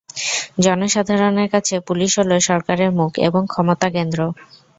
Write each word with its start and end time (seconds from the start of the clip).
জনসাধারণের 0.63 1.49
কাছে 1.53 1.75
পুলিশ 1.87 2.11
হলো 2.19 2.35
সরকারের 2.41 2.89
মুখ 2.99 3.11
এবং 3.27 3.41
ক্ষমতা 3.47 3.87
কেন্দ্র। 3.95 4.19